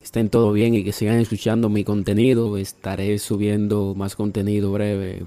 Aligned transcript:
Estén 0.00 0.28
todo 0.30 0.52
bien 0.52 0.74
y 0.74 0.84
que 0.84 0.92
sigan 0.92 1.18
escuchando 1.18 1.68
mi 1.68 1.84
contenido. 1.84 2.56
Estaré 2.56 3.18
subiendo 3.18 3.94
más 3.94 4.16
contenido 4.16 4.72
breve. 4.72 5.24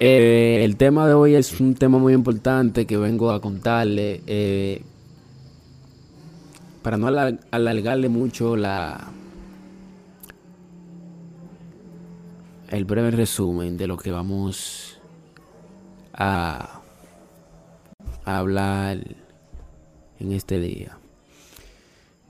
Eh, 0.00 0.62
el 0.64 0.76
tema 0.76 1.06
de 1.06 1.14
hoy 1.14 1.34
es 1.34 1.60
un 1.60 1.74
tema 1.74 1.98
muy 1.98 2.12
importante 2.14 2.86
que 2.86 2.96
vengo 2.96 3.30
a 3.30 3.40
contarle. 3.40 4.20
eh, 4.26 4.82
para 6.82 6.96
no 6.96 7.06
alar- 7.06 7.38
alargarle 7.52 8.08
mucho 8.08 8.56
la 8.56 9.08
el 12.70 12.84
breve 12.84 13.12
resumen 13.12 13.76
de 13.76 13.86
lo 13.86 13.96
que 13.96 14.10
vamos 14.10 14.98
a 16.12 16.80
hablar 18.24 18.98
en 20.18 20.32
este 20.32 20.58
día. 20.58 20.98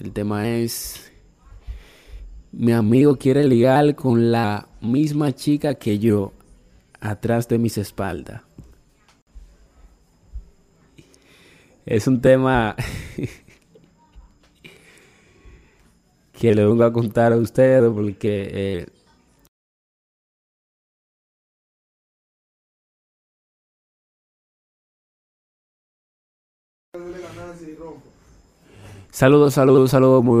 El 0.00 0.12
tema 0.12 0.48
es, 0.48 1.12
mi 2.52 2.72
amigo 2.72 3.16
quiere 3.16 3.44
ligar 3.44 3.94
con 3.94 4.30
la 4.30 4.68
misma 4.80 5.32
chica 5.32 5.74
que 5.74 5.98
yo, 5.98 6.32
atrás 7.00 7.48
de 7.48 7.58
mis 7.58 7.78
espaldas. 7.78 8.42
Es 11.86 12.06
un 12.06 12.20
tema 12.20 12.76
que 16.32 16.54
le 16.54 16.66
vengo 16.66 16.84
a 16.84 16.92
contar 16.92 17.32
a 17.32 17.36
ustedes 17.36 17.90
porque 17.92 18.50
eh, 18.52 18.86
saludos, 29.14 29.54
saludos, 29.54 29.90
saludos. 29.90 30.24
Muy 30.24 30.40